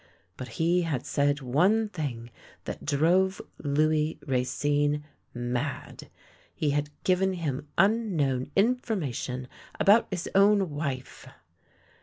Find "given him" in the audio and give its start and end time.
7.03-7.67